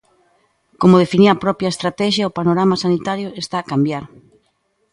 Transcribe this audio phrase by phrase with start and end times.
[0.81, 4.03] Como definía a propia estratexia, o panorama sanitario está a cambiar.